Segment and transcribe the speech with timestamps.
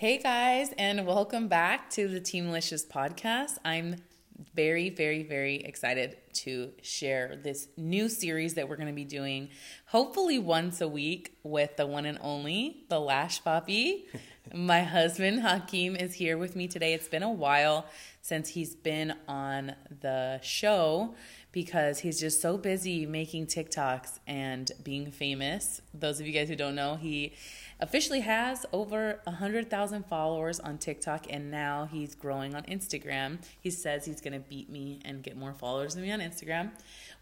[0.00, 3.58] Hey guys, and welcome back to the Team Licious podcast.
[3.66, 3.96] I'm
[4.54, 9.50] very, very, very excited to share this new series that we're going to be doing,
[9.84, 14.04] hopefully once a week, with the one and only, the Lash Papi.
[14.54, 16.94] My husband Hakeem is here with me today.
[16.94, 17.84] It's been a while
[18.22, 21.14] since he's been on the show
[21.52, 25.82] because he's just so busy making TikToks and being famous.
[25.92, 27.34] Those of you guys who don't know, he
[27.80, 33.38] officially has over 100,000 followers on TikTok and now he's growing on Instagram.
[33.60, 36.70] He says he's going to beat me and get more followers than me on Instagram.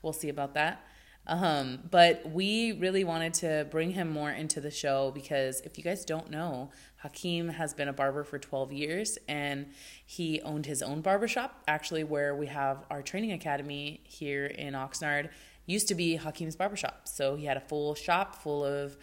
[0.02, 0.84] We'll see about that.
[1.28, 5.84] Um, but we really wanted to bring him more into the show because if you
[5.84, 9.66] guys don't know, Hakeem has been a barber for 12 years and
[10.06, 15.28] he owned his own barbershop, actually, where we have our training academy here in Oxnard.
[15.66, 17.06] Used to be Hakeem's barbershop.
[17.06, 18.96] So he had a full shop full of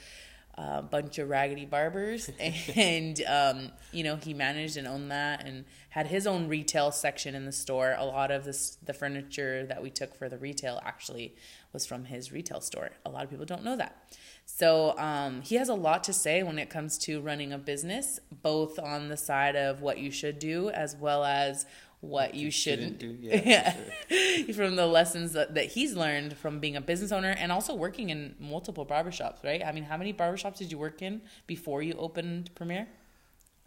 [0.57, 2.29] a bunch of raggedy barbers.
[2.75, 7.35] And um, you know he managed and owned that and had his own retail section
[7.35, 7.95] in the store.
[7.97, 11.35] A lot of this the furniture that we took for the retail actually
[11.73, 12.91] was from his retail store.
[13.05, 14.09] A lot of people don't know that.
[14.45, 18.19] So um, he has a lot to say when it comes to running a business
[18.43, 21.65] both on the side of what you should do as well as
[22.07, 23.27] what you, shouldn't, shouldn't, do.
[23.29, 23.75] Yeah,
[24.09, 24.53] yeah.
[24.53, 28.09] from the lessons that, that he's learned from being a business owner and also working
[28.09, 29.63] in multiple barbershops, right?
[29.63, 32.87] I mean, how many barbershops did you work in before you opened Premier?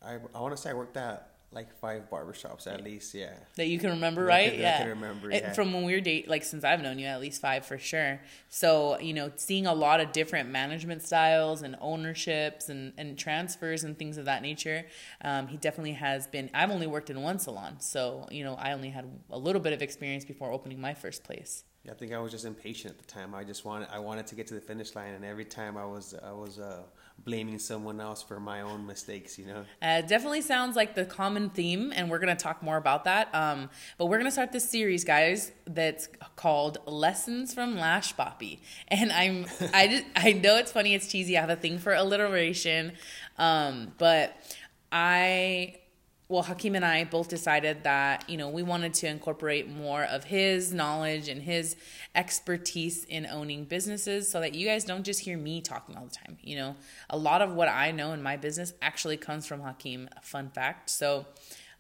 [0.03, 3.33] I, I want to say I worked at like five barbershops at least, yeah.
[3.57, 4.51] That you can remember, that right?
[4.53, 4.75] Can, yeah.
[4.75, 5.53] I can remember, yeah.
[5.55, 8.21] From when we were date, like since I've known you, at least five for sure.
[8.51, 13.83] So, you know, seeing a lot of different management styles and ownerships and, and transfers
[13.83, 14.85] and things of that nature.
[15.23, 17.81] Um, he definitely has been, I've only worked in one salon.
[17.81, 21.25] So, you know, I only had a little bit of experience before opening my first
[21.25, 21.65] place.
[21.91, 23.35] I think I was just impatient at the time.
[23.35, 25.15] I just wanted, I wanted to get to the finish line.
[25.15, 26.83] And every time I was, I was, uh,
[27.25, 29.65] blaming someone else for my own mistakes, you know?
[29.83, 33.29] Uh, definitely sounds like the common theme, and we're to talk more about that.
[33.35, 38.61] Um, but we're to start this series, guys, that's called Lessons from Lash Papi.
[38.89, 41.93] And I'm, I, just, I know it's funny, it's cheesy, I have a thing for
[41.93, 42.93] alliteration,
[43.37, 44.37] um, but
[44.91, 45.77] I
[46.29, 50.25] well, Hakeem and I both decided that, you know, we wanted to incorporate more of
[50.25, 51.75] his knowledge and his
[52.15, 56.15] expertise in owning businesses so that you guys don't just hear me talking all the
[56.15, 56.37] time.
[56.43, 56.77] You know,
[57.09, 60.11] a lot of what I know in my business actually comes from Hakeem.
[60.21, 60.91] Fun fact.
[60.91, 61.25] So,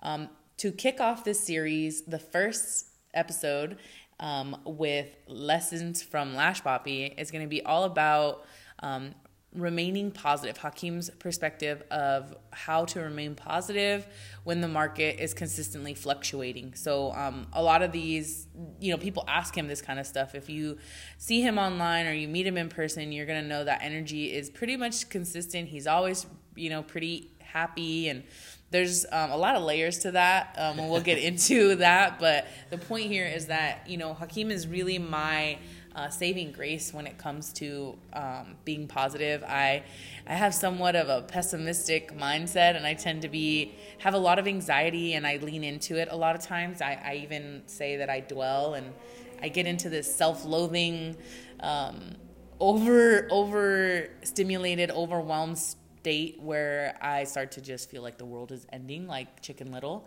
[0.03, 3.76] um, to kick off this series, the first episode
[4.19, 8.44] um, with lessons from Lash Papi is going to be all about
[8.81, 9.14] um,
[9.60, 14.06] remaining positive, Hakeem's perspective of how to remain positive
[14.44, 16.74] when the market is consistently fluctuating.
[16.74, 18.46] So, um, a lot of these,
[18.80, 20.34] you know, people ask him this kind of stuff.
[20.34, 20.78] If you
[21.19, 24.32] see him online or you meet him in person, you're going to know that energy
[24.32, 25.69] is pretty much consistent.
[25.69, 28.22] He's always, you know, pretty happy and
[28.70, 32.46] there's um, a lot of layers to that um, and we'll get into that but
[32.70, 35.58] the point here is that you know hakeem is really my
[35.98, 39.42] uh, saving grace when it comes to um, being positive.
[39.42, 39.82] I
[40.28, 44.38] I have somewhat of a pessimistic mindset, and I tend to be have a lot
[44.38, 46.81] of anxiety, and I lean into it a lot of times.
[46.81, 48.94] I, I even say that I dwell, and
[49.42, 51.16] I get into this self-loathing,
[51.60, 52.14] um,
[52.60, 58.66] over over stimulated, overwhelmed state where I start to just feel like the world is
[58.72, 60.06] ending, like Chicken Little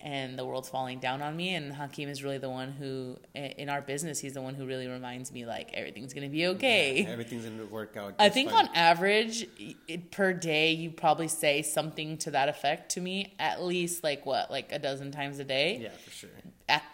[0.00, 1.54] and the world's falling down on me.
[1.54, 4.86] And Hakeem is really the one who in our business he's the one who really
[4.86, 7.02] reminds me like everything's gonna be okay.
[7.02, 8.68] yeah, everything's gonna work out I think fine.
[8.68, 9.46] on average
[9.88, 14.24] it, per day you probably say something to that effect to me at least like
[14.26, 15.78] what like a dozen times a day?
[15.82, 16.30] Yeah for sure.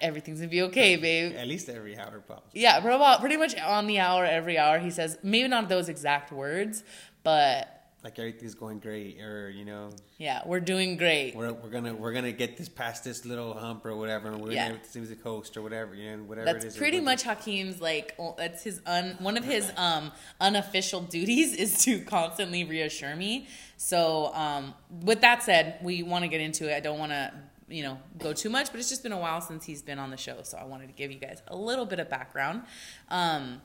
[0.01, 1.37] Everything's gonna be okay babe.
[1.37, 2.45] at least every hour probably.
[2.55, 2.81] Yeah
[3.21, 6.85] pretty much on the hour every hour he says maybe not those exact words
[7.23, 9.89] but like everything's going great or you know?
[10.19, 11.35] Yeah we're doing great.
[11.35, 14.53] We're, we're gonna we're gonna get this past this little hump or whatever and we're
[14.53, 14.69] yeah.
[14.69, 17.81] gonna see the coast or whatever you know whatever that's it is pretty much hakeem's
[17.81, 23.49] like that's his un one of his um unofficial duties is to constantly reassure me.
[23.79, 26.77] So um with that said we want to get into it.
[26.77, 27.33] I don't want to
[27.67, 30.11] you know go too much but it's just been a while since he's been on
[30.11, 32.63] the show so i wanted to give you guys a little bit of background.
[33.09, 33.63] Um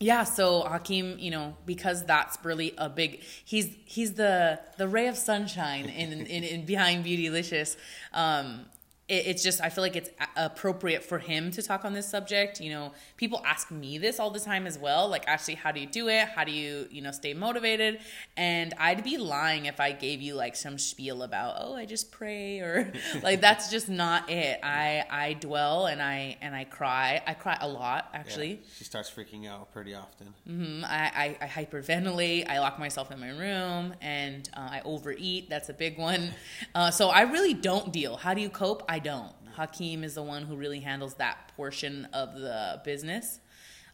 [0.00, 5.06] yeah so Akim, you know because that's really a big he's he's the the ray
[5.06, 7.76] of sunshine in in, in behind beautylicious
[8.12, 8.66] um
[9.08, 12.60] it, it's just I feel like it's appropriate for him to talk on this subject.
[12.60, 15.08] You know, people ask me this all the time as well.
[15.08, 16.28] Like, actually, how do you do it?
[16.28, 18.00] How do you you know stay motivated?
[18.36, 22.12] And I'd be lying if I gave you like some spiel about oh I just
[22.12, 24.60] pray or like that's just not it.
[24.62, 27.22] I I dwell and I and I cry.
[27.26, 28.50] I cry a lot actually.
[28.50, 30.34] Yeah, she starts freaking out pretty often.
[30.48, 32.48] Mm, I, I, I hyperventilate.
[32.48, 35.48] I lock myself in my room, and uh, I overeat.
[35.48, 36.32] That's a big one.
[36.74, 38.16] Uh, so I really don't deal.
[38.16, 38.82] How do you cope?
[38.92, 39.32] I don't.
[39.56, 43.40] Hakeem is the one who really handles that portion of the business.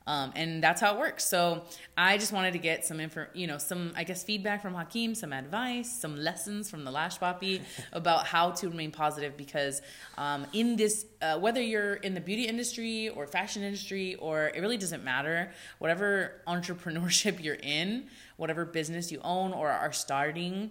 [0.08, 1.24] Um, and that's how it works.
[1.24, 1.62] So
[1.96, 5.14] I just wanted to get some info, you know, some I guess feedback from Hakeem,
[5.14, 7.60] some advice, some lessons from the Lash Papi
[7.92, 9.82] about how to remain positive because
[10.16, 14.60] um, in this, uh, whether you're in the beauty industry or fashion industry or it
[14.60, 18.06] really doesn't matter, whatever entrepreneurship you're in,
[18.36, 20.70] whatever business you own or are starting,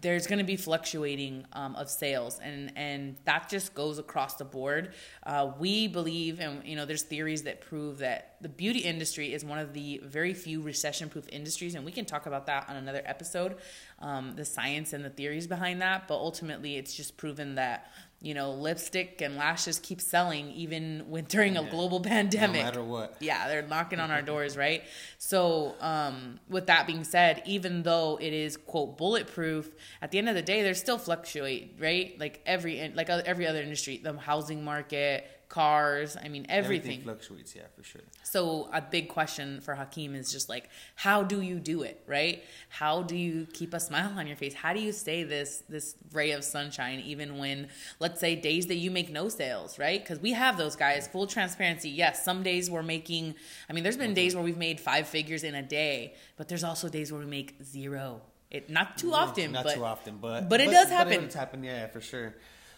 [0.00, 4.44] there's going to be fluctuating um, of sales and and that just goes across the
[4.44, 4.92] board.
[5.22, 9.44] Uh, we believe and you know there's theories that prove that the beauty industry is
[9.44, 12.76] one of the very few recession proof industries and we can talk about that on
[12.76, 13.56] another episode
[14.02, 17.90] um, the science and the theories behind that but ultimately it's just proven that
[18.22, 22.58] you know, lipstick and lashes keep selling even when during a global pandemic.
[22.58, 23.16] No matter what.
[23.18, 24.84] Yeah, they're knocking on our doors, right?
[25.18, 29.68] So, um, with that being said, even though it is quote bulletproof,
[30.00, 32.18] at the end of the day, there's still fluctuate, right?
[32.18, 36.16] Like every like every other industry, the housing market, cars.
[36.16, 36.92] I mean, everything.
[36.92, 38.00] everything fluctuates, yeah, for sure.
[38.24, 42.42] So a big question for Hakeem is just like, how do you do it, right?
[42.70, 44.54] How do you keep a smile on your face?
[44.54, 47.68] How do you stay this this ray of sunshine even when,
[48.00, 50.02] let's say, days that you make no sales, right?
[50.02, 51.06] Because we have those guys.
[51.08, 51.90] Full transparency.
[51.90, 53.34] Yes, some days we're making.
[53.68, 56.64] I mean, there's been days where we've made five figures in a day, but there's
[56.64, 58.22] also days where we make zero.
[58.50, 61.24] It not too often, not but, too often, but but it does but happen.
[61.24, 62.34] It's happened, yeah, for sure.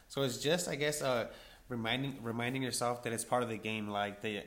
[0.09, 1.29] So it's just, I guess, uh,
[1.69, 3.89] reminding reminding yourself that it's part of the game.
[3.89, 4.43] Like the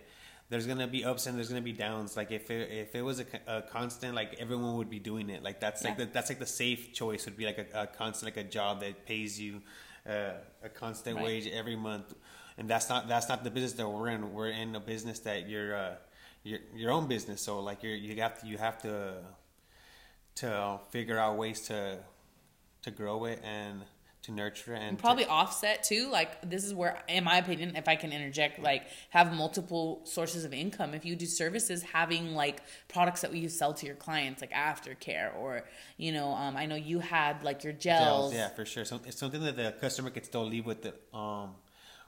[0.49, 2.15] there's gonna be ups and there's gonna be downs.
[2.15, 5.43] Like if it, if it was a, a constant, like everyone would be doing it.
[5.43, 5.89] Like that's Yeah.
[5.89, 8.49] like the, that's like the safe choice would be like a, a constant, like a
[8.49, 9.61] job that pays you
[10.07, 10.31] uh,
[10.63, 11.25] a constant Right.
[11.25, 12.13] wage every month.
[12.57, 14.33] And that's not that's not the business that we're in.
[14.33, 15.95] We're in a business that you're uh,
[16.43, 17.41] your your own business.
[17.41, 19.15] So like you're you have to you have to
[20.35, 21.99] to figure out ways to
[22.83, 23.81] to grow it and
[24.27, 27.75] to nurture and and to- probably offset too like this is where in my opinion
[27.75, 32.35] if i can interject like have multiple sources of income if you do services having
[32.35, 35.63] like products that you sell to your clients like aftercare or
[35.97, 38.33] you know um, i know you had like your gels, gels.
[38.33, 38.85] Yeah, for sure.
[38.85, 41.55] So it's something that the customer can still leave with the um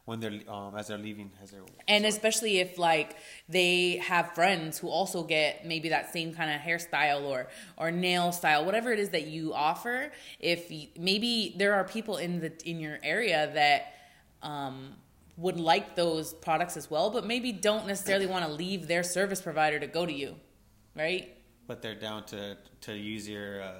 [0.09, 3.15] when they're um as they're leaving as they're and especially if like
[3.47, 7.47] they have friends who also get maybe that same kind of hairstyle or
[7.77, 12.17] or nail style whatever it is that you offer if you, maybe there are people
[12.17, 13.93] in the in your area that
[14.41, 14.95] um
[15.37, 19.41] would like those products as well but maybe don't necessarily want to leave their service
[19.41, 20.35] provider to go to you
[20.99, 21.35] right?
[21.67, 23.73] But they're down to to use your uh,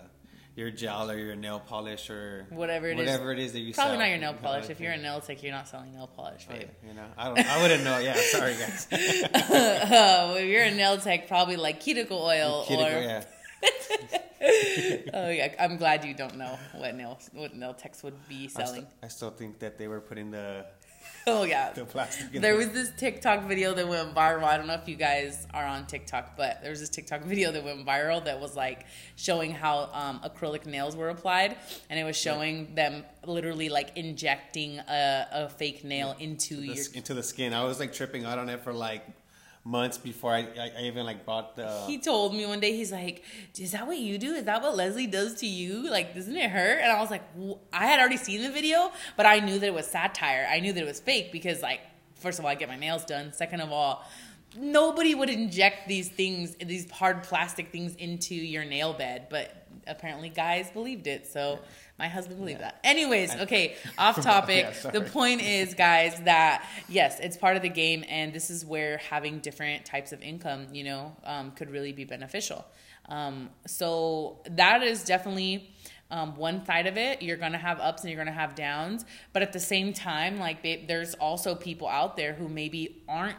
[0.60, 3.06] your gel or your nail polish or Whatever it is.
[3.08, 3.86] whatever it is that you sell.
[3.86, 4.06] probably sell.
[4.06, 6.68] not your nail polish if you're a nail tech you're not selling nail polish babe
[6.86, 7.40] you know, I don't.
[7.40, 7.98] I wouldn't know.
[8.00, 8.88] Yeah, sorry guys.
[8.92, 13.24] oh, if you're a nail tech probably like cuticle oil Kidding, or yeah.
[15.14, 18.48] oh yeah, I'm glad you don't know what nail what nail techs would be I,
[18.48, 18.82] selling.
[18.82, 20.66] st- I still think that they were putting the
[21.40, 21.72] oh yeah.
[21.72, 22.32] the plastic.
[22.32, 24.44] There the- was this TikTok video that went viral.
[24.44, 27.52] I don't know if you guys are on TikTok, but there was this TikTok video
[27.52, 28.86] that went viral that was like
[29.16, 31.58] showing how um, acrylic nails were applied,
[31.90, 36.86] and it was showing them literally like injecting a, a fake nail into the your.
[36.94, 37.54] into the skin.
[37.54, 39.06] I was like tripping out on it for like
[39.70, 41.84] months before I, I, I even like bought the.
[41.86, 43.24] He told me one day, he's like,
[43.58, 44.34] "Is that what you do?
[44.34, 45.90] Is that what Leslie does to you?
[45.90, 48.92] Like, doesn't it hurt?" And I was like, "W- "I had already seen the video,
[49.16, 50.48] but I knew that it was satire.
[50.50, 51.82] I knew that it was fake because, like,
[52.16, 53.32] first of all, I get my nails done.
[53.32, 54.04] Second of all,
[54.58, 60.30] nobody would inject these things, these hard plastic things, into your nail bed, but apparently
[60.30, 61.28] guys believed it.
[61.28, 61.60] So."
[62.00, 62.80] My husband believed that.
[62.86, 64.74] Anyways, okay, off topic.
[64.86, 68.66] Yeah, the point is, guys, that yes, it's part of the game, and this is
[68.66, 72.66] where having different types of income, you know, um, could really be beneficial.
[73.10, 75.74] Um, so that is definitely
[76.10, 77.22] um, one side of it.
[77.22, 79.04] You're gonna have ups and you're gonna have downs,
[79.34, 83.38] but at the same time, like babe, there's also people out there who maybe aren't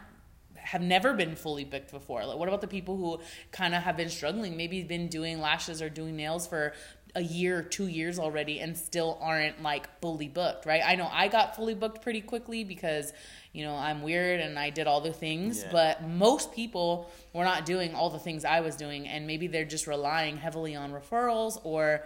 [0.62, 2.24] have never been fully booked before.
[2.24, 4.56] Like, what about the people who kind of have been struggling?
[4.56, 6.72] Maybe been doing lashes or doing nails for
[7.16, 10.82] a year or two years already and still aren't like fully booked, right?
[10.84, 13.12] I know I got fully booked pretty quickly because,
[13.52, 15.72] you know, I'm weird and I did all the things, Yeah.
[15.72, 19.64] but most people were not doing all the things I was doing and maybe they're
[19.64, 22.04] just relying heavily on referrals or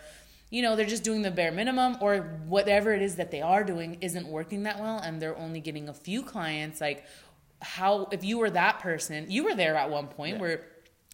[0.51, 3.65] you know, they're just doing the bare minimum or whatever it is that they are
[3.65, 6.81] doing isn't working that well and they're only getting a few clients.
[6.81, 7.05] Like,
[7.65, 10.41] how, if you were that person, you were there at one point Yeah.
[10.43, 10.61] where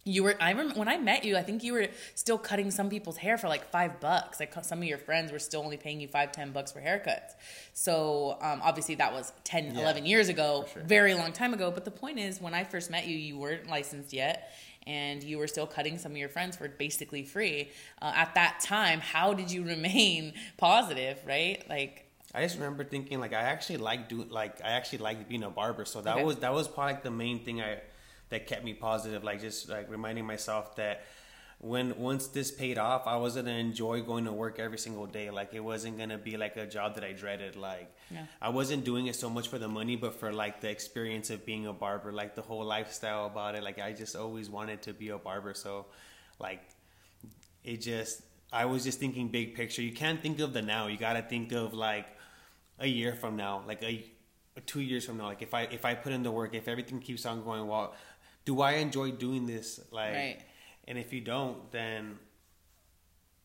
[0.03, 2.89] you were, I remember when I met you, I think you were still cutting some
[2.89, 4.39] people's hair for like five bucks.
[4.39, 7.33] Like some of your friends were still only paying you five, ten bucks for haircuts.
[7.73, 10.81] So um, obviously that was 10, Yeah, 11 years ago, sure.
[10.83, 11.69] very long time ago.
[11.69, 14.51] But the point is, when I first met you, you weren't licensed yet.
[14.87, 17.69] And you were still cutting some of your friends for basically free.
[18.01, 21.63] Uh, at that time, how did you remain positive, right?
[21.69, 25.43] Like, I just remember thinking like I actually like doing like I actually like being
[25.43, 25.85] a barber.
[25.85, 26.23] So that Okay.
[26.23, 27.81] was that was probably like the main thing I
[28.29, 29.23] that kept me positive.
[29.23, 31.03] Like just like reminding myself that
[31.59, 35.29] when once this paid off, I was gonna enjoy going to work every single day.
[35.29, 37.55] Like it wasn't gonna be like a job that I dreaded.
[37.55, 38.25] Like Yeah.
[38.41, 41.45] I wasn't doing it so much for the money, but for like the experience of
[41.45, 43.63] being a barber, like the whole lifestyle about it.
[43.63, 45.53] Like I just always wanted to be a barber.
[45.53, 45.85] So
[46.39, 46.61] like
[47.63, 48.21] it just
[48.53, 49.81] I was just thinking big picture.
[49.81, 50.87] You can't think of the now.
[50.87, 52.05] You got to think of like
[52.81, 54.03] a year from now, like a
[54.65, 55.25] two years from now.
[55.25, 57.93] Like if I if I put in the work, if everything keeps on going well,
[58.43, 59.79] do I enjoy doing this?
[59.91, 60.39] Like, Right.
[60.87, 62.19] and if you don't, then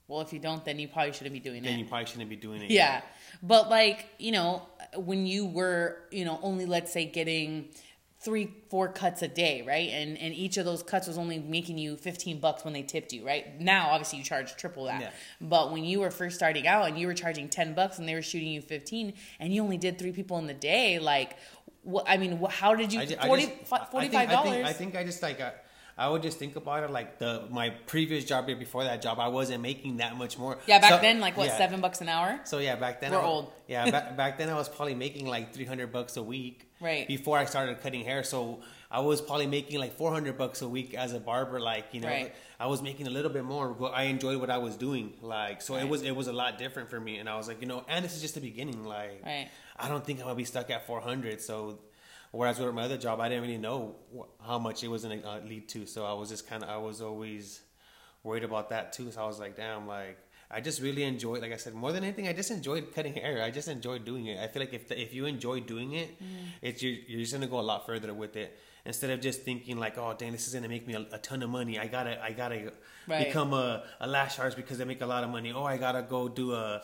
[0.08, 1.70] well, if you don't, then you probably shouldn't be doing then it.
[1.72, 2.70] Then you probably shouldn't be doing it.
[2.70, 3.02] Yeah.
[3.42, 4.62] But like, you know,
[4.94, 7.68] when you were, you know, only let's say getting
[8.20, 9.88] three, four cuts a day, right?
[9.90, 13.12] And and each of those cuts was only making you 15 bucks when they tipped
[13.12, 13.60] you, right?
[13.60, 15.00] Now obviously you charge triple that.
[15.00, 15.10] Yeah.
[15.40, 18.14] But when you were first starting out and you were charging 10 bucks and they
[18.14, 21.36] were shooting you 15 and you only did three people in the day, like
[21.82, 24.26] what I mean, wh- how did you I ju- I 40 I think- $45 I
[24.42, 25.52] think, I think I just like I,
[25.98, 29.28] I would just think about it like the my previous job before that job, I
[29.28, 30.58] wasn't making that much more.
[30.66, 31.56] Yeah, back So- then like what, yeah.
[31.58, 32.40] 7 bucks an hour?
[32.44, 33.52] So yeah, back then We're I old.
[33.68, 36.65] Yeah, back, back then I was probably making like three hundred bucks a week.
[36.80, 37.08] Right.
[37.08, 40.68] Before I started cutting hair, so I was probably making like four hundred bucks a
[40.68, 41.58] week as a barber.
[41.60, 42.34] Like you know, Right.
[42.60, 45.14] I was making a little bit more, but I enjoyed what I was doing.
[45.22, 45.84] Like so, Right.
[45.84, 47.84] it was it was a lot different for me, and I was like, you know,
[47.88, 48.84] and this is just the beginning.
[48.84, 49.48] Like Right.
[49.78, 51.40] I don't think I'm gonna be stuck at four hundred.
[51.40, 51.78] So.
[52.32, 53.94] Whereas with my other job, I didn't really know
[54.44, 56.76] how much it was gonna uh, lead to, so I was just kind of I
[56.76, 57.62] was always
[58.22, 59.10] worried about that too.
[59.12, 60.18] So I was like, damn, like
[60.50, 63.42] I just really enjoyed, like I said, more than anything, I just enjoyed cutting hair.
[63.42, 64.38] I just enjoyed doing it.
[64.38, 66.26] I feel like if the, if you enjoy doing it, mm.
[66.62, 69.76] it's you're, you're just gonna go a lot further with it instead of just thinking
[69.78, 71.78] like, oh, dang, this is gonna make me a, a ton of money.
[71.78, 72.72] I gotta I gotta
[73.08, 73.26] Right.
[73.28, 75.52] become a, a lash artist because they make a lot of money.
[75.52, 76.82] Oh, I gotta go do a,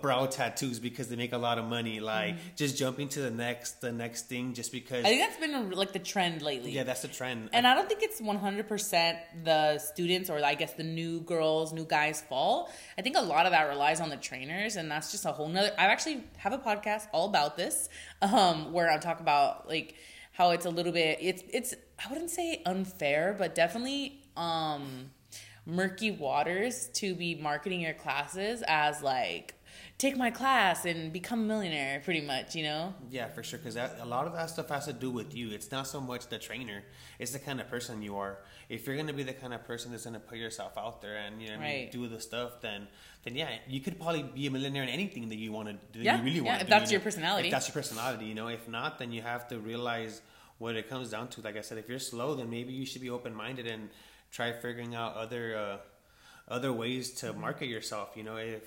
[0.00, 2.00] brow tattoos because they make a lot of money.
[2.00, 5.04] Like just jumping to the next the next thing just because.
[5.04, 6.70] I think that's been like the trend lately.
[6.70, 7.50] yeah, that's the trend.
[7.52, 11.84] And I don't think it's 100% the students or I guess the new girls, new
[11.84, 12.70] guys' fault.
[12.98, 15.48] I think a lot of that relies on the trainers, and that's just a whole
[15.48, 15.72] nother.
[15.78, 17.88] I actually have a podcast all about this,
[18.22, 19.96] um, where I talk about like
[20.32, 21.18] how it's a little bit.
[21.20, 21.74] It's it's
[22.04, 25.10] I wouldn't say unfair, but definitely um,
[25.66, 29.54] murky waters to be marketing your classes as like
[29.98, 32.54] take my class and become a millionaire, pretty much.
[32.54, 32.94] You know.
[33.10, 33.58] Yeah, for sure.
[33.58, 35.50] Because a lot of that stuff has to do with you.
[35.50, 36.82] It's not so much the trainer;
[37.18, 38.38] it's the kind of person you are.
[38.68, 41.40] If you're gonna be the kind of person that's gonna put yourself out there and
[41.42, 41.92] you know what I mean, Right.
[41.92, 42.88] do the stuff, then
[43.24, 46.00] then yeah, you could probably be a millionaire in anything that you want to do.
[46.04, 46.70] Yeah, you really yeah, want to if do.
[46.70, 47.48] that's you your personality.
[47.48, 48.48] If that's your personality, you know.
[48.48, 50.20] If not, then you have to realize
[50.58, 51.40] what it comes down to.
[51.40, 53.90] Like I said, if you're slow, then maybe you should be open minded and
[54.30, 55.76] try figuring out other uh,
[56.48, 58.10] other ways to market yourself.
[58.16, 58.62] You know, if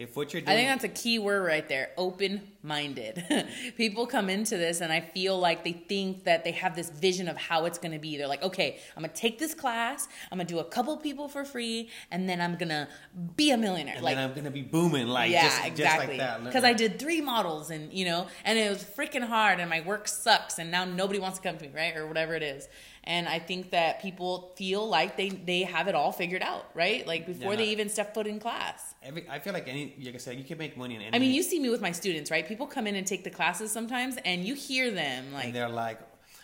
[0.00, 3.22] if what you're I think that's a key word right there open minded.
[3.76, 7.28] People come into this and I feel like they think that they have this vision
[7.28, 8.16] of how it's going to be.
[8.16, 10.96] They're like, okay, I'm going to take this class, I'm going to do a couple
[10.96, 12.88] people for free, and then I'm going to
[13.36, 13.96] be a millionaire.
[13.96, 16.18] and like, then I'm gonna be booming like yeah, just, just exactly.
[16.18, 16.44] like.
[16.44, 19.82] Because I did three models and, you know, and it was freaking hard and my
[19.82, 21.96] work sucks and now nobody wants to come to me, right?
[21.96, 22.68] Or whatever it is.
[23.04, 27.06] And I think that people feel like they, they have it all figured out, right?
[27.06, 28.94] Like before Yeah, they even step foot in class.
[29.02, 31.16] Every, I feel like any, like I said, you can make money in any.
[31.16, 32.46] I mean, you see me with my students, right?
[32.46, 35.68] People come in and take the classes sometimes, and you hear them and like, they're
[35.68, 35.98] like,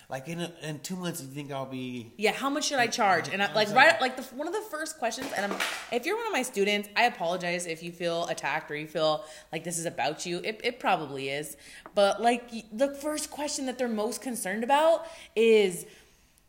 [0.08, 2.12] like in a, in two months, you think I'll be?
[2.16, 4.60] "Yeah, how much should I charge?" And I, like, right, like the one of the
[4.70, 5.26] first questions.
[5.36, 5.58] And I'm,
[5.90, 9.24] if you're one of my students, I apologize if you feel attacked or you feel
[9.52, 10.40] like this is about you.
[10.44, 11.56] It, it probably is,
[11.96, 15.86] but like the first question that they're most concerned about is.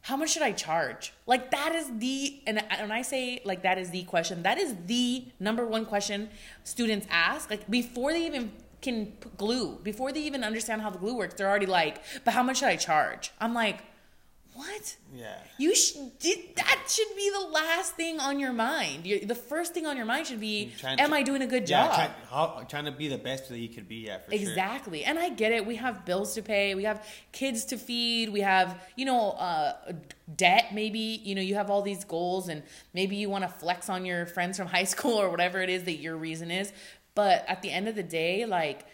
[0.01, 1.13] How much should I charge?
[1.25, 4.75] Like that is the and when I say like that is the question, that is
[4.85, 6.29] the number one question
[6.63, 7.49] students ask.
[7.49, 8.51] Like before they even
[8.81, 12.43] can glue, before they even understand how the glue works, they're already like, "But how
[12.43, 13.81] much should I charge?" I'm like,
[14.57, 14.95] What?
[15.15, 15.35] Yeah.
[15.59, 19.05] You should did that should be the last thing on your mind.
[19.05, 21.69] you the first thing on your mind should be, am to- I doing a good
[21.69, 21.93] Yeah, job?
[21.95, 23.97] try, how, trying to be the best that you could be.
[24.07, 24.39] Yeah, for sure.
[24.39, 25.03] Exactly.
[25.03, 25.63] And I get it.
[25.63, 26.73] We have bills to pay.
[26.73, 28.29] We have kids to feed.
[28.29, 29.73] We have, you know, uh,
[30.35, 31.21] debt maybe.
[31.23, 32.63] You know, you have all these goals and
[32.95, 35.83] maybe you want to flex on your friends from high school or whatever it is
[35.83, 36.73] that your reason is.
[37.13, 38.87] But at the end of the day, like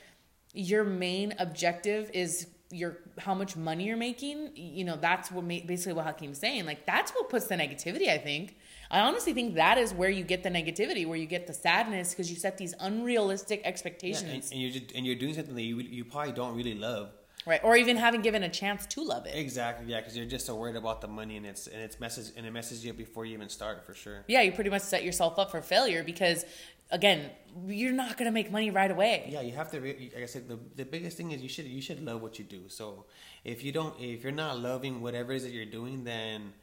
[0.54, 4.52] your main objective is your how much money you're making.
[4.56, 6.66] You know, that's what ma- basically what Hakeem's saying.
[6.66, 8.58] Like that's what puts the negativity, I think.
[8.92, 12.12] I honestly think that is where you get the negativity, where you get the sadness
[12.12, 14.24] because you set these unrealistic Yeah, expectations.
[14.52, 17.12] and, and you're just, and you're doing something that you you probably don't really love.
[17.46, 17.60] Right.
[17.62, 19.36] Or even haven't given a chance to love it.
[19.36, 19.92] Exactly.
[19.92, 22.46] Yeah, because you're just so worried about the money and it's and it's message and
[22.46, 24.24] it messes you up before you even start for sure.
[24.30, 26.46] Yeah, you pretty much set yourself up for failure because,
[26.94, 27.32] again,
[27.68, 29.28] you're not going to make money right away.
[29.28, 29.82] Yeah, you have to.
[29.82, 32.40] Re- like I said, the the biggest thing is you should you should love what
[32.40, 32.70] you do.
[32.70, 33.06] So
[33.44, 36.54] if you don't, if you're not loving whatever it is that you're doing, then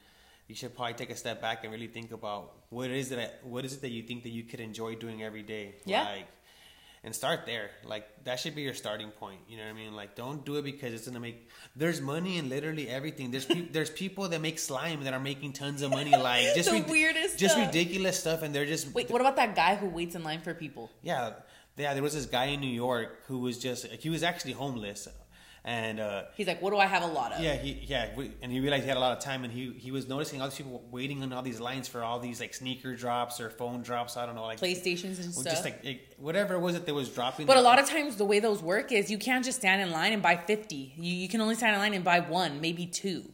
[0.48, 3.40] you should probably take a step back and really think about what it is that
[3.44, 5.74] what is it that you think that you could enjoy doing every day.
[5.84, 6.04] Yeah.
[6.04, 6.26] Like,
[7.02, 7.70] and start there.
[7.84, 9.40] Like that should be your starting point.
[9.48, 9.94] You know what I mean?
[9.96, 11.48] Like don't do it because it's gonna make.
[11.76, 13.30] There's money in literally everything.
[13.30, 16.10] There's peop there's people that make slime that are making tons of money.
[16.30, 17.66] Like just The weirdest just stuff.
[17.66, 20.52] ridiculous stuff, and they're just Wait, what about that guy who waits in line for
[20.54, 20.90] people?
[21.02, 21.32] yeah,
[21.76, 21.94] yeah.
[21.94, 25.08] There was this guy in New York who was just he was actually homeless,
[25.64, 27.40] and uh, He's like, what do I have a lot of?
[27.42, 28.08] yeah, he yeah,
[28.42, 30.48] and he realized he had a lot of time, and he he was noticing all
[30.48, 33.82] these people waiting on all these lines for all these like sneaker drops or phone
[33.82, 34.16] drops.
[34.16, 35.44] I don't know, like PlayStations and stuff.
[35.52, 37.46] just like it, whatever it was that they was dropping.
[37.46, 39.90] but a lot of times, the way those work is you can't just stand in
[39.90, 40.94] line and buy 50.
[40.96, 43.24] You, you can only stand in line and buy one, maybe two.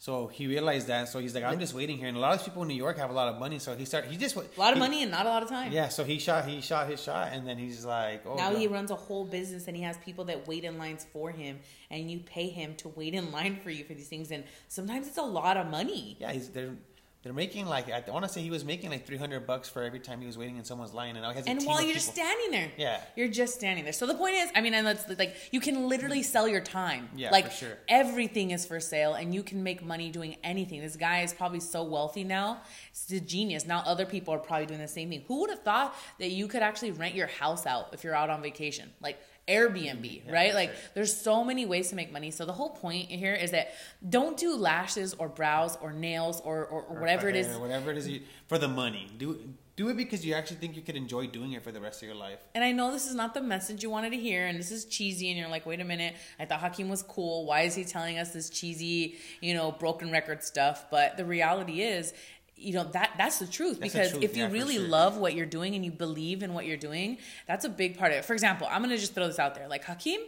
[0.00, 1.08] So he realized that.
[1.10, 2.96] So he's like, I'm just waiting here, and a lot of people in New York
[2.96, 3.58] have a lot of money.
[3.58, 4.10] So he started.
[4.10, 5.72] He just A lot of he- money and not a lot of time.
[5.72, 5.88] Yeah.
[5.88, 6.46] So he shot.
[6.48, 8.58] He shot his shot, and then he's like, oh, now God.
[8.58, 11.58] he runs a whole business and he has people that wait in lines for him
[11.90, 15.06] and you pay him to wait in line for you for these things and sometimes
[15.06, 16.74] it's a lot of money Yeah, he's they're
[17.22, 19.82] they're making like I want to say he was making like three hundred bucks for
[19.82, 21.94] every time he was waiting in someone's line, and now he has and while you're
[21.94, 22.72] just standing there.
[22.78, 23.00] Yeah.
[23.14, 23.92] you're just standing there.
[23.92, 27.10] So the point is i mean and that's like you can literally sell your time.
[27.14, 27.78] Yeah, like for sure.
[27.88, 30.80] everything is for sale and you can make money doing anything.
[30.80, 33.66] This guy is probably so wealthy now it's a genius.
[33.66, 35.24] Now other people are probably doing the same thing.
[35.28, 38.30] Who would have thought that you could actually rent your house out if you're out
[38.30, 38.90] on vacation?
[39.00, 40.54] Like Airbnb, Yeah, right?
[40.54, 42.30] Like there's so many ways to make money.
[42.30, 43.72] So the whole point here is that
[44.08, 47.98] don't do lashes or brows or nails or, or, or whatever it is whatever it
[47.98, 49.08] is you, for the money.
[49.18, 49.38] Do
[49.80, 52.06] do it because you actually think you could enjoy doing it for the rest of
[52.06, 52.40] your life.
[52.54, 54.84] And I know this is not the message you wanted to hear, and this is
[54.84, 57.46] cheesy, and you're like, wait a minute, I thought Hakeem was cool.
[57.46, 60.90] Why is he telling us this cheesy, you know, broken record stuff?
[60.90, 62.12] But the reality is,
[62.60, 63.80] you know, that that's the truth.
[63.80, 64.86] That's the because truth, if you yeah, really sure.
[64.86, 68.12] love what you're doing and you believe in what you're doing, that's a big part
[68.12, 68.24] of it.
[68.24, 69.68] For example, I'm gonna just throw this out there.
[69.68, 70.20] Like Hakeem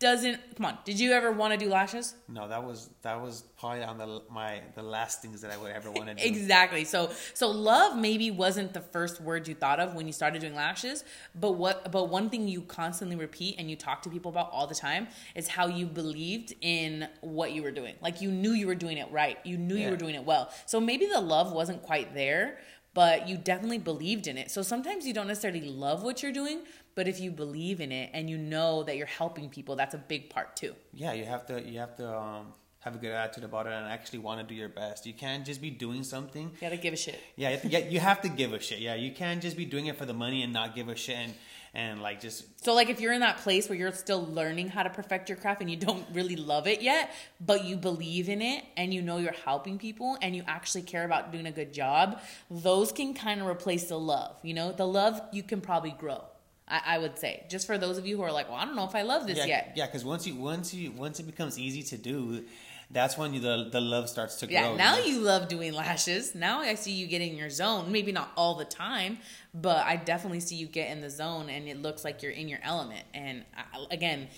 [0.00, 2.14] doesn't come on, did you ever want to do lashes?
[2.26, 5.70] No, that was that was probably on the my the last things that I would
[5.70, 6.22] ever want to do.
[6.40, 6.84] Exactly.
[6.84, 10.54] So so love maybe wasn't the first word you thought of when you started doing
[10.54, 14.50] lashes, but what but one thing you constantly repeat and you talk to people about
[14.52, 17.94] all the time is how you believed in what you were doing.
[18.00, 19.38] Like you knew you were doing it right.
[19.44, 20.50] You knew you were doing it well.
[20.64, 22.58] So maybe the love wasn't quite there,
[22.94, 24.50] but you definitely believed in it.
[24.50, 26.60] So sometimes you don't necessarily love what you're doing,
[26.94, 29.98] but if you believe in it and you know that you're helping people, that's a
[29.98, 30.74] big part too.
[30.92, 32.46] Yeah, you have to you have to um,
[32.80, 35.06] have a good attitude about it and actually want to do your best.
[35.06, 36.50] You can't just be doing something.
[36.54, 37.20] You gotta give a shit.
[37.36, 38.80] Yeah, you have to, yeah, you have to give a shit.
[38.80, 41.16] Yeah, you can't just be doing it for the money and not give a shit
[41.16, 41.34] and
[41.74, 44.82] and like just So, like, if you're in that place where you're still learning how
[44.82, 48.42] to perfect your craft and you don't really love it yet, but you believe in
[48.42, 51.72] it and you know you're helping people and you actually care about doing a good
[51.72, 54.36] job, those can kind of replace the love.
[54.42, 56.24] You know, the love you can probably grow.
[56.66, 58.76] I, I would say, just for those of you who are like, well, I don't
[58.76, 59.72] know if I love this yeah, yet.
[59.76, 59.86] yeah.
[59.86, 62.44] Because once you once you once it becomes easy to do,
[62.92, 64.76] that's when you, the the love starts to Yeah, grow.
[64.76, 65.04] now know?
[65.04, 66.34] you love doing lashes.
[66.34, 67.90] Now I see you get in your zone.
[67.92, 69.18] Maybe not all the time,
[69.54, 72.48] but I definitely see you get in the zone and it looks like you're in
[72.48, 73.04] your element.
[73.14, 74.28] And I, again,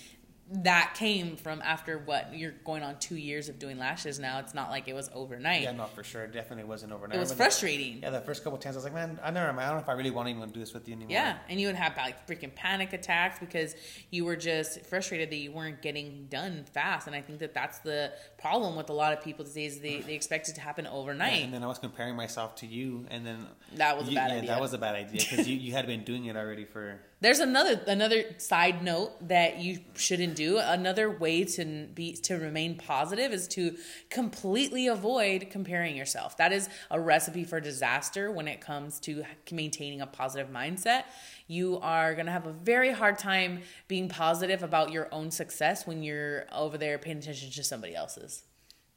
[0.51, 4.39] that came from after what you're going on two years of doing lashes now.
[4.39, 5.61] It's not like it was overnight.
[5.63, 6.25] Yeah, no, for sure.
[6.25, 7.15] It definitely wasn't overnight.
[7.15, 7.95] it was frustrating.
[7.95, 9.75] The, yeah, the first couple of times I was like, man, I never, I don't
[9.77, 11.11] know if I really want anyone to even do this with you anymore.
[11.13, 13.73] Yeah, and you would have like freaking panic attacks because
[14.11, 17.07] you were just frustrated that you weren't getting done fast.
[17.07, 19.79] And I think that that's the problem with a lot of people these days.
[19.79, 21.43] They, they expect it to happen Yeah, overnight.
[21.43, 24.37] and then I was comparing myself to you, and then That was a bad yeah,
[24.37, 24.49] idea.
[24.49, 26.99] That was a bad idea because you, you had been doing it already for.
[27.23, 30.57] There's another another side note that you shouldn't do.
[30.57, 33.77] Another way to be to remain positive is to
[34.09, 36.35] completely avoid comparing yourself.
[36.35, 41.03] That is a recipe for disaster when it comes to maintaining a positive mindset.
[41.47, 45.87] You are going to have a very hard time being positive about your own success
[45.87, 48.43] when you're over there paying attention to somebody else's.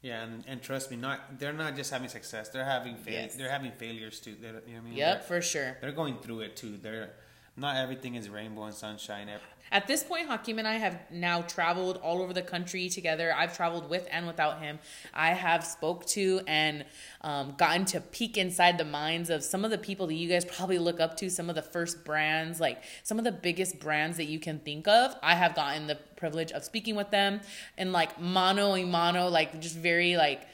[0.01, 3.35] Yeah, and, and trust me, not they're not just having success; they're having fail- Yes.
[3.37, 4.35] they're having failures too.
[4.41, 4.93] They're, you know what I mean?
[4.95, 5.77] Yep, They're, for sure.
[5.79, 6.75] they're going through it too.
[6.75, 7.11] They're
[7.57, 9.29] not everything is rainbow and sunshine.
[9.71, 13.33] At this point, Hakeem and I have now traveled all over the country together.
[13.35, 14.79] I've traveled with and without him.
[15.13, 16.85] I have spoke to and
[17.21, 20.45] um, gotten to peek inside the minds of some of the people that you guys
[20.45, 21.29] probably look up to.
[21.29, 24.87] Some of the first brands, like some of the biggest brands that you can think
[24.87, 25.15] of.
[25.21, 27.41] I have gotten the privilege of speaking with them
[27.77, 30.47] and like mano y mano, like just very like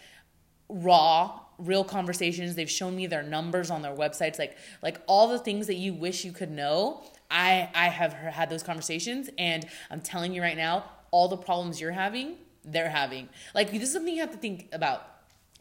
[0.69, 2.55] raw real conversations.
[2.55, 4.39] They've shown me their numbers on their websites.
[4.39, 8.49] Like like all the things that you wish you could know i i have had
[8.49, 9.29] those conversations.
[9.37, 13.29] And i'm telling you right now all the problems you're having they're having.
[13.53, 15.05] Like this is something you have to think about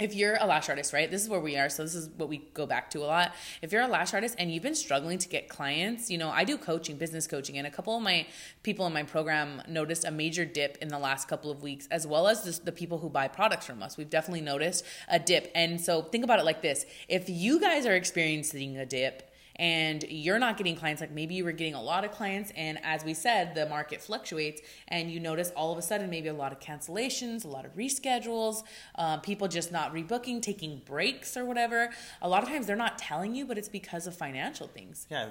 [0.02, 1.10] if you're a lash artist, right?
[1.10, 1.68] This is where we are.
[1.68, 3.32] So this is what we go back to a lot.
[3.62, 6.44] If you're a lash artist and you've been struggling to get clients, you know, I
[6.44, 8.26] do coaching, business coaching, and a couple of my
[8.62, 12.06] people in my program noticed a major dip in the last couple of weeks, as
[12.06, 13.96] well as this, the people who buy products from us.
[13.96, 15.50] We've definitely noticed a dip.
[15.54, 20.04] And so think about it like this: if you guys are experiencing a dip, and
[20.08, 21.00] you're not getting clients.
[21.00, 24.00] Like maybe you were getting a lot of clients and as we said the market
[24.00, 27.64] fluctuates and you notice all of a sudden maybe a lot of cancellations a lot
[27.64, 28.62] of reschedules
[28.96, 31.90] uh, people just not rebooking taking breaks or whatever.
[32.20, 35.06] A lot of times they're not telling you but it's because of financial things.
[35.10, 35.28] Yeah,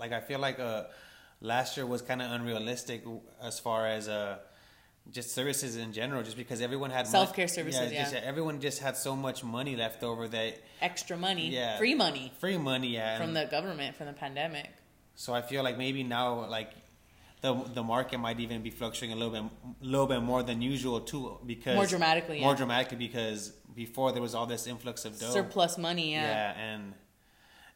[0.00, 0.84] like I feel like uh,
[1.40, 3.04] last year was kind of unrealistic
[3.42, 4.38] as far as uh,
[5.10, 8.20] just services in general, just because everyone had mon- Self-care services, just- yeah.
[8.24, 11.78] everyone just had so much money left over that extra money Yeah.
[11.78, 13.16] free money free money, yeah.
[13.18, 14.68] from the government from the pandemic
[15.14, 16.70] so I feel like maybe now, like
[17.40, 19.42] the the market might even be fluctuating a little bit,
[19.80, 22.56] little bit more than usual too, because More dramatically, more yeah.
[22.56, 26.22] dramatically because before there was all this influx of dough, surplus money yeah.
[26.22, 26.94] yeah, and.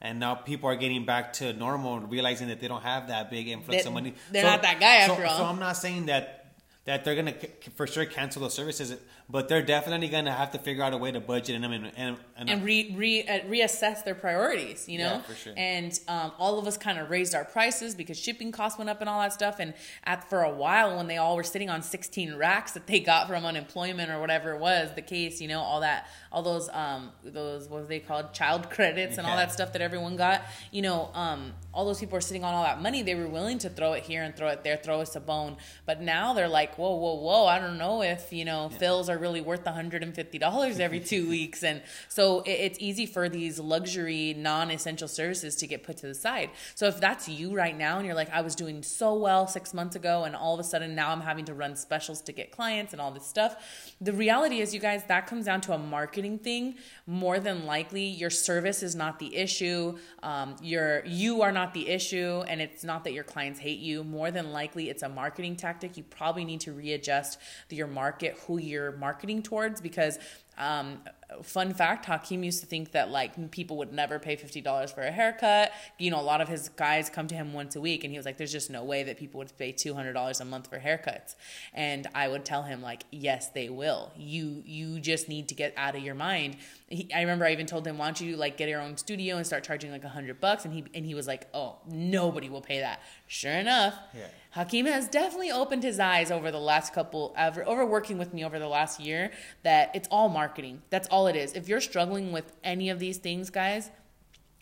[0.05, 3.47] And now people are getting back to normal, realizing that they don't have that big
[3.47, 4.15] influx They- of money.
[4.33, 5.37] they're not that guy so, after all.
[5.39, 6.42] So I'm not saying that
[6.85, 8.95] that they're gonna c- for sure cancel those services,
[9.33, 12.19] but they're definitely gonna have to figure out a way to budget them and and,
[12.37, 15.05] and, and re, re uh, reassess their priorities, you know.
[15.05, 15.55] Yeah, for sure.
[15.57, 19.01] And um, all of us kind of raised our prices because shipping costs went up
[19.01, 19.57] and all that stuff.
[19.59, 19.73] And
[20.05, 23.27] at for a while, when they all were sitting on 16 racks that they got
[23.27, 27.11] from unemployment or whatever it was the case, you know, all that, all those, um,
[27.25, 31.11] those what they called, child credits and all that stuff that everyone got, you know,
[31.15, 33.03] um, all those people are sitting on all that money.
[33.03, 35.57] They were willing to throw it here and throw it there, throw us a bone.
[35.87, 37.47] But now they're like, whoa, whoa, whoa!
[37.47, 41.63] I don't know if you know fills are really worth 150 dollars every two weeks,
[41.63, 46.15] and so it, it's easy for these luxury, non-essential services to get put to the
[46.15, 46.51] side.
[46.75, 49.73] So if that's you right now, and you're like, I was doing so well six
[49.73, 52.51] months ago, and all of a sudden now I'm having to run specials to get
[52.51, 53.57] clients and all this stuff.
[54.01, 56.75] The reality is, you guys, that comes down to a marketing thing.
[57.07, 59.97] More than likely, your service is not the issue.
[60.23, 64.03] Um, your you are not the issue, and it's not that your clients hate you.
[64.03, 65.97] More than likely, it's a marketing tactic.
[65.97, 67.39] You probably need to readjust
[67.71, 70.19] your market, who you're marketing towards, because.
[70.59, 70.99] Um,
[71.43, 75.11] fun fact Hakeem used to think that like people would never pay $50 for a
[75.11, 75.73] haircut.
[75.99, 78.19] You know, a lot of his guys come to him once a week and he
[78.19, 81.37] was like, there's just no way that people would pay $200 a month for haircuts.
[81.73, 84.13] And I would tell him like, yes, they will.
[84.17, 86.57] You, you just need to get out of your mind.
[86.89, 89.37] He, I remember I even told him, why don't you like get your own studio
[89.37, 90.65] and start charging like a hundred bucks?
[90.65, 93.01] And he, and he was like, oh, nobody will pay that.
[93.27, 93.95] Sure enough.
[94.15, 94.27] Yeah.
[94.53, 98.45] Hakeem has definitely opened his eyes over the last couple over, over working with me
[98.45, 99.31] over the last year
[99.63, 100.83] that it's all marketing.
[100.91, 101.55] That's all it is.
[101.55, 103.91] If you're struggling with any of these things, guys,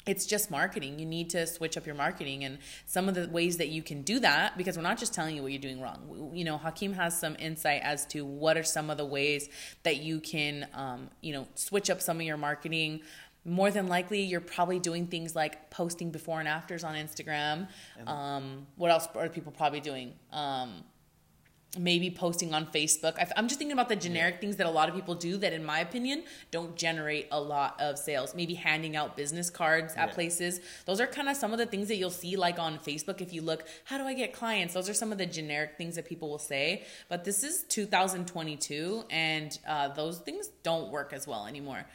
[0.06, 0.98] it's just marketing.
[0.98, 4.02] You need to switch up your marketing and some of the ways that you can
[4.02, 6.30] do that because we're not just telling you what you're doing wrong.
[6.34, 9.48] You know, Hakeem has some insight as to what are some of the ways
[9.82, 13.00] that you can, um, you know, switch up some of your marketing.
[13.44, 17.68] More than likely, you're probably doing things like posting before and afters on Instagram.
[18.06, 20.12] Um, what else are people probably doing?
[20.30, 20.84] Um,
[21.78, 23.16] maybe posting on Facebook.
[23.16, 25.52] I- I'm just thinking about the generic things that a lot of people do that,
[25.52, 28.34] in my opinion, don't generate a lot of sales.
[28.34, 30.14] Maybe handing out business cards at Yeah.
[30.14, 30.60] places.
[30.84, 33.20] Those are kind of some of the things that you'll see, like on Facebook.
[33.20, 34.74] If you look, how do I get clients?
[34.74, 36.84] Those are some of the generic things that people will say.
[37.08, 41.86] But this is 2022, and uh, those things don't work as well anymore.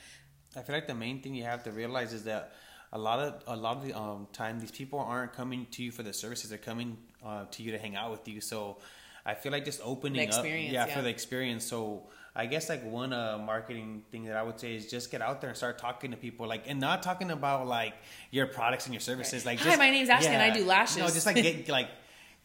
[0.55, 2.53] I feel like the main thing you have to realize is that
[2.93, 5.91] a lot of a lot of the um, time these people aren't coming to you
[5.91, 8.41] for the services; they're coming uh, to you to hang out with you.
[8.41, 8.77] So
[9.25, 10.85] I feel like just opening up, yeah, yeah.
[10.85, 11.65] for the experience.
[11.65, 12.03] So
[12.35, 15.41] I guess like one uh, marketing thing that I would say is just get out
[15.41, 17.93] there and start talking to people, like and not talking about like
[18.29, 19.45] your products and your services.
[19.45, 20.97] Like, Hi, just, my name's Ashley and I do lashes.
[20.97, 21.89] No, just like get like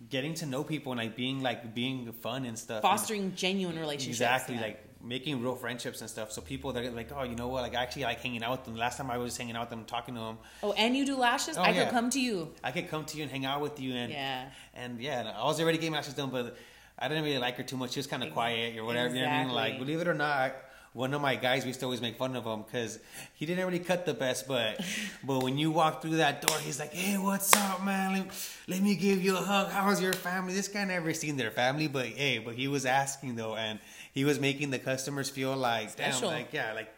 [0.09, 2.83] getting to know people and like being like being fun and stuff.
[2.83, 4.21] Fostering genuine relationships.
[4.21, 4.63] Exactly, yeah.
[4.63, 6.33] like making real friendships and stuff.
[6.33, 7.63] So people that are like, oh, you know what?
[7.63, 8.77] Like, I actually like hanging out with them.
[8.77, 10.39] Last time I was hanging out with them, talking to them.
[10.63, 11.57] Oh, and you do lashes?
[11.57, 11.85] Oh, I yeah.
[11.85, 12.53] could come to you.
[12.63, 14.45] I could come to you and hang out with you, and Yeah.
[14.75, 16.57] and yeah, I was already getting lashes done, but
[16.99, 17.93] I didn't really like her too much.
[17.93, 19.15] She was kind of quiet or whatever.
[19.15, 19.55] You know what I mean?
[19.55, 20.55] Like, believe it or not,
[20.93, 22.99] one of my guys we used to always make fun of him because
[23.35, 24.85] he didn't really cut the best, but
[25.25, 28.13] but when you walk through that door, he's like, "Hey, what's up, man?
[28.15, 28.27] Let,
[28.69, 29.71] let me give you a hug.
[29.71, 33.37] How's your family?" This guy never seen their family, but hey, but he was asking
[33.37, 33.79] though, and
[34.13, 36.31] he was making the customers feel like, Special.
[36.31, 36.91] damn, like yeah, like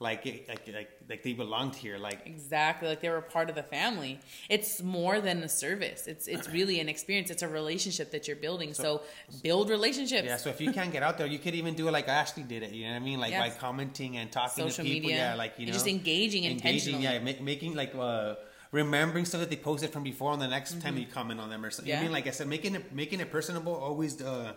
[0.00, 2.26] like it- like like like they belonged here, like.
[2.26, 4.18] Exactly, like they were part of the family.
[4.48, 6.06] It's more than a service.
[6.06, 7.30] It's it's really an experience.
[7.30, 8.74] It's a relationship that you're building.
[8.74, 9.02] So,
[9.42, 10.26] build relationships.
[10.26, 12.42] Yeah, so if you can't get out there, you could even do it like Ashley
[12.42, 12.72] did it.
[12.72, 13.20] You know what I mean?
[13.20, 15.08] Like by commenting and talking Social to people.
[15.10, 15.16] media.
[15.30, 16.94] Yeah, like you know, just engaging engaging.
[16.96, 17.04] intentionally.
[17.04, 18.34] Yeah, make, making like uh,
[18.72, 21.64] remembering stuff that they posted from before, and the next time you comment on them
[21.64, 21.92] or something.
[21.92, 21.96] Mm-hmm.
[21.96, 22.00] Yeah.
[22.00, 24.54] I mean, like I said, making it making it personable always uh,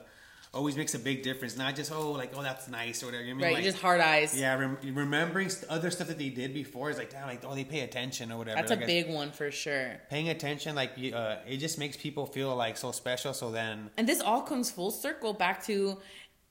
[0.54, 1.58] always makes a big difference.
[1.58, 3.24] Not just oh like oh that's nice or whatever.
[3.24, 3.56] You know what I mean?
[3.56, 4.40] right, Like, just hard eyes.
[4.40, 7.54] yeah, rem- remembering st- other stuff that they did before is like damn, like oh
[7.56, 8.56] they pay attention or whatever.
[8.56, 9.98] That's a Like, I- big one for sure.
[10.10, 10.76] paying attention.
[10.76, 13.34] Like uh, it just makes people feel like so special.
[13.34, 15.98] So then And this all comes full circle back to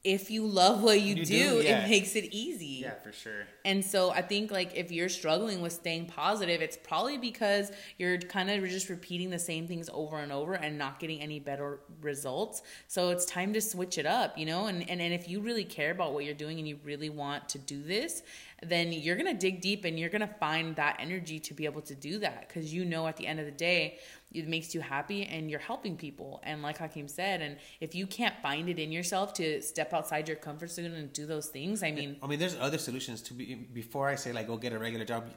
[0.06, 1.84] if you love what you, You do, do, yeah.
[1.84, 2.82] it makes it easy.
[2.82, 3.46] yeah, for sure.
[3.64, 8.16] And so I think like if you're struggling with staying positive, it's probably because you're
[8.18, 11.80] kind of just repeating the same things over and over and not getting any better
[12.00, 12.62] results.
[12.86, 14.66] So it's time to switch it up, you know?
[14.66, 17.48] And and, and if you really care about what you're doing and you really want
[17.50, 18.22] to do this,
[18.62, 21.66] then you're going to dig deep and you're going to find that energy to be
[21.66, 23.98] able to do that cuz you know at the end of the day
[24.32, 26.40] it makes you happy and you're helping people.
[26.42, 30.28] And like Hakeem said, and if you can't find it in yourself to step outside
[30.28, 33.34] your comfort zone and do those things, I mean, I mean, there's other solutions to
[33.34, 35.30] be before I say like go get a regular job.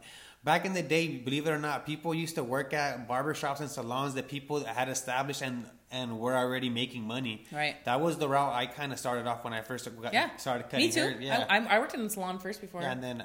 [0.44, 3.70] Back in the day, believe it or not, people used to work at barbershops and
[3.70, 7.46] salons that people had established and and were already making money.
[7.52, 7.76] Right.
[7.86, 10.70] That was the route I kind of started off when I first got, Yeah, started
[10.70, 11.00] cutting me too.
[11.02, 11.18] hair.
[11.20, 11.46] Yeah.
[11.50, 12.82] I, I, I worked in the salon first before.
[12.82, 13.24] and then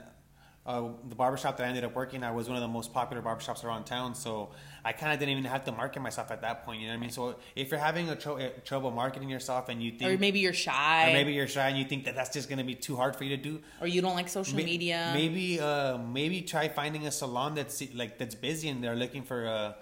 [0.66, 3.22] uh, the barbershop that I ended up working at was one of the most popular
[3.22, 4.14] barbershops around town.
[4.14, 4.50] So
[4.82, 6.80] I kind of didn't even have to market myself at that point.
[6.80, 7.10] You know what I mean?
[7.10, 10.54] So if you're having a tro- trouble marketing yourself and you think, or maybe you're
[10.54, 12.96] shy, or maybe you're shy and you think that that's just going to be too
[12.96, 15.10] hard for you to do, or you don't like social May- media.
[15.12, 19.46] Maybe uh, maybe try finding a salon that's like that's busy and they're looking for
[19.46, 19.72] uh,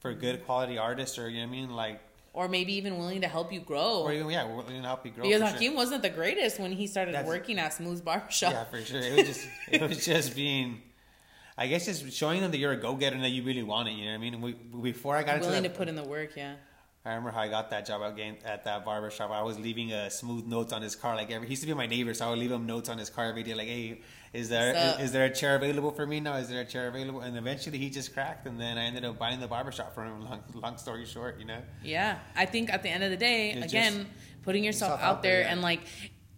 [0.00, 2.00] for good quality artists or you know what I mean like
[2.34, 4.02] or maybe even willing to help you grow.
[4.02, 5.22] or even yeah we're to help you grow.
[5.24, 5.76] because Hakeem sure.
[5.76, 8.52] wasn't the greatest when he started That's- working at Smooth Barbershop.
[8.52, 9.00] Yeah, for sure.
[9.00, 10.82] It was just it was just being.
[11.56, 13.88] I guess just showing them that you're a go getter and that you really want
[13.88, 13.92] it.
[13.92, 14.40] You know what I mean?
[14.40, 14.52] We,
[14.90, 16.30] before I got into willing that, to put in the work.
[16.36, 16.54] Yeah.
[17.06, 19.30] I remember how I got that job at, game, at that barber shop.
[19.30, 21.14] I was leaving uh, smooth notes on his car.
[21.14, 22.96] Like every, he used to be my neighbor, so I would leave him notes on
[22.96, 23.52] his car every day.
[23.52, 24.00] Like, hey,
[24.32, 26.36] is there is, is there a chair available for me now?
[26.36, 27.20] Is there a chair available?
[27.20, 30.06] And eventually he just cracked, and then I ended up buying the barber shop from
[30.06, 30.20] him.
[30.30, 31.60] Long, long story short, you know.
[31.82, 34.06] Yeah, I think at the end of the day, It's again,
[34.42, 35.52] putting yourself yourself out out there there, yeah.
[35.52, 35.80] and like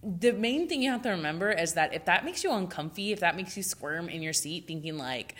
[0.03, 3.21] the main thing you have to remember is that if that makes you uncomfy, if
[3.21, 5.35] that makes you squirm in your seat thinking like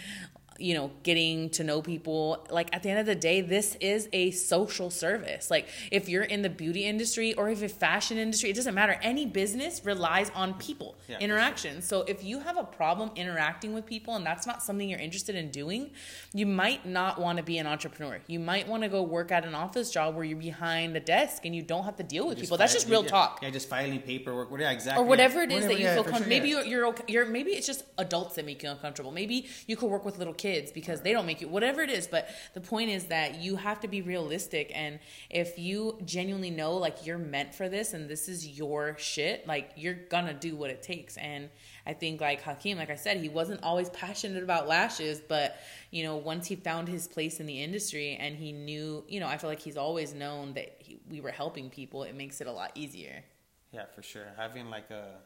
[0.59, 4.09] you know, getting to know people, like at the end of the day, this is
[4.13, 5.51] a social service.
[5.51, 8.99] Like if you're in the beauty industry or if it's fashion industry, it doesn't matter.
[9.03, 11.83] Any business relies on people, Yeah, interaction.
[11.83, 15.35] So if you have a problem interacting with people and that's not something you're interested
[15.35, 15.91] in doing,
[16.33, 18.21] you might not want to be an entrepreneur.
[18.27, 21.45] You might want to go work at an office job where you're behind the desk
[21.45, 22.57] and you don't have to deal with people.
[22.57, 23.41] That's just real yeah, talk.
[23.43, 24.49] Yeah, just filing paperwork.
[24.59, 25.03] Yeah, exactly.
[25.05, 26.25] Or whatever it is Whatever, that you yeah, feel comfortable.
[26.25, 27.05] sure, maybe you're, you're okay.
[27.09, 29.13] You're maybe it's just adults that make you uncomfortable.
[29.13, 32.07] Maybe you could work with little kids because they don't make you whatever it is.
[32.07, 34.99] But the point is that you have to be realistic, and
[35.31, 39.71] if you genuinely know like you're meant for this and this is your shit, like
[39.77, 41.17] you're gonna do what it takes.
[41.17, 41.49] And
[41.87, 45.57] I think like Hakeem, like I said, he wasn't always passionate about lashes, but
[45.91, 49.27] you know once he found his place in the industry and he knew, you know,
[49.27, 52.03] I feel like he's always known that he, we were helping people.
[52.03, 53.25] It makes it a lot easier.
[53.73, 54.27] Yeah, for sure.
[54.37, 55.17] Having like a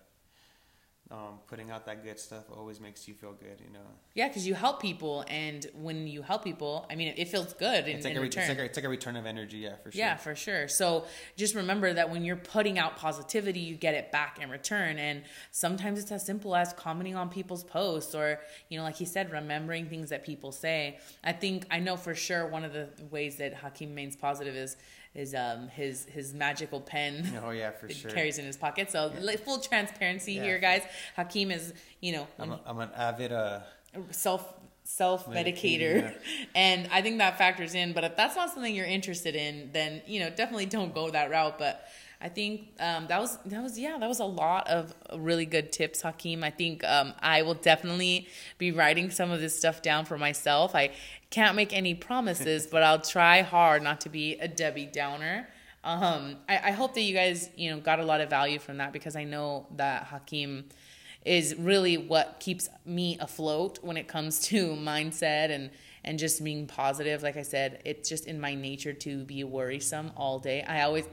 [1.11, 3.61] um, putting out that good stuff always makes you feel good.
[3.65, 3.81] You know,
[4.15, 7.89] Yeah, because you help people, and when you help people, I mean, it feels good
[7.89, 8.43] in, it's like in a return.
[8.43, 9.59] it's like a, it's like a return of energy.
[9.59, 9.99] Yeah, for sure.
[9.99, 10.69] yeah, for sure.
[10.69, 14.99] So just remember that when you're putting out positivity, you get it back in return.
[14.99, 19.05] And sometimes it's as simple as commenting on people's posts, or you know, like he
[19.05, 20.99] said, remembering things that people say.
[21.25, 24.77] I think I know for sure one of the ways that Hakeem remains positive is
[25.15, 27.41] is um his his magical pen.
[27.45, 28.11] Oh yeah, for sure.
[28.11, 28.91] carries in his pocket.
[28.91, 30.45] So like, full transparency Yeah.
[30.45, 30.83] here, guys.
[31.17, 33.33] Hakeem is, you know, I'm, a, I'm an avid.
[33.33, 33.61] Uh,
[34.13, 36.15] self self medicator Medicating,
[36.55, 40.01] and i think that factors in but if that's not something you're interested in then
[40.07, 41.87] you know definitely don't go that route but
[42.21, 45.73] i think um, that was that was yeah that was a lot of really good
[45.73, 46.45] tips hakeem.
[46.45, 48.29] I think um, i will definitely
[48.59, 50.75] be writing some of this stuff down for myself.
[50.75, 50.91] I
[51.31, 55.49] can't make any promises but i'll try hard not to be a debbie downer.
[55.83, 58.77] Um, I, I hope that you guys you know got a lot of value from
[58.79, 60.65] that because i know that hakeem
[61.25, 65.71] is really what keeps me afloat when it comes to mindset and
[66.03, 67.23] and just being positive.
[67.23, 70.63] Like i said it's just in my nature to be worrisome all day.
[70.63, 71.07] I always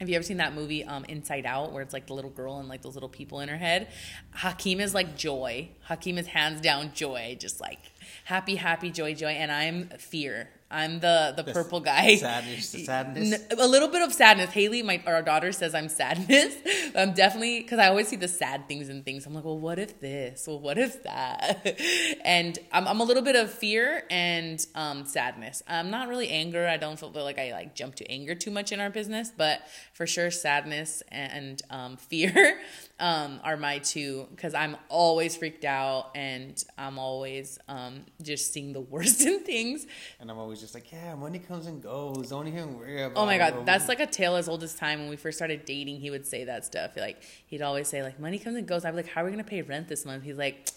[0.00, 2.58] Have you ever seen that movie um, Inside Out, where it's like the little girl
[2.58, 3.88] and like those little people in her head?
[4.30, 5.68] Hakeem is like joy.
[5.82, 7.92] Hakeem is hands down joy, just like
[8.24, 10.48] happy, happy, joy, joy, and I'm fear.
[10.70, 12.16] I'm the the, The purple guy.
[12.16, 13.42] sadness- sadness?
[13.58, 14.50] A little bit of sadness.
[14.50, 16.54] Haley, my our daughter says I'm sadness.
[16.96, 19.26] I'm definitely because I always see the sad things and things.
[19.26, 20.46] I'm like, well, what if this?
[20.46, 21.66] Well, what if that?
[22.24, 25.62] and I'm, I'm a little bit of fear and um, sadness.
[25.66, 26.66] I'm not really anger.
[26.68, 29.60] I don't feel like I like jump to anger too much in our business, but
[29.92, 32.60] for sure, sadness and um, fear
[33.00, 38.72] um, are my two because I'm always freaked out and I'm always um, just seeing
[38.72, 39.86] the worst in things.
[40.20, 42.28] And I'm always just like, yeah, money comes and goes.
[42.28, 43.20] Don't even worry about.
[43.20, 45.00] Oh my god, that's like a tale as old as time.
[45.00, 46.96] When we first started dating, he would say that stuff.
[46.96, 48.84] Like he'd always say, like, money comes and goes.
[48.84, 50.22] I'd be like, How are we gonna pay rent this month?
[50.24, 50.70] He's like,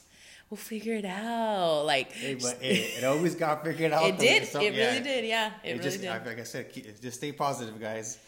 [0.50, 1.84] We'll figure it out.
[1.86, 4.04] Like Hey, but it, it always got figured out.
[4.08, 4.44] it did.
[4.44, 4.86] It yeah.
[4.86, 5.48] really did, yeah.
[5.64, 6.10] It, It really just, did.
[6.10, 6.68] Like I said,
[7.02, 8.20] just stay positive, guys.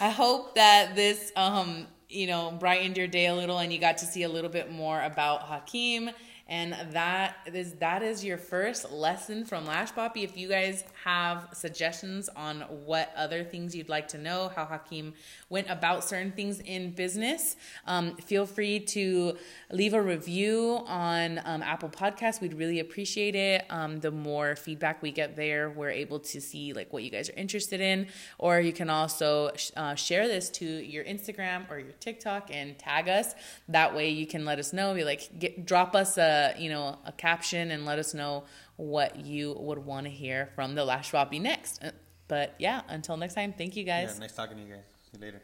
[0.00, 3.98] I hope that this, um, you know, brightened your day a little, and you got
[3.98, 6.10] to see a little bit more about Hakeem.
[6.46, 10.24] And that is that is your first lesson from Lash Poppy.
[10.24, 15.14] If you guys have suggestions on what other things you'd like to know, how Hakeem
[15.48, 19.38] went about certain things in business, um, feel free to
[19.72, 22.42] leave a review on um, Apple Podcasts.
[22.42, 23.64] We'd really appreciate it.
[23.70, 27.30] Um, the more feedback we get there, we're able to see like what you guys
[27.30, 28.06] are interested in.
[28.36, 33.08] Or you can also uh, share this to your Instagram or your TikTok and tag
[33.08, 33.34] us.
[33.68, 34.92] That way, you can let us know.
[34.92, 38.44] Be like, get, drop us a you know a caption and let us know
[38.76, 41.82] what you would want to hear from the Lash Wappy next.
[41.82, 41.90] Uh,
[42.26, 44.10] But yeah, until next time, thank you guys.
[44.14, 44.84] Yeah, nice talking to you guys.
[45.10, 45.42] See you later.